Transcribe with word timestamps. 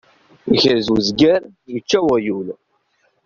Ikrez 0.53 0.87
uzger, 0.95 1.41
ičča 1.77 1.99
uɣyul. 2.07 2.47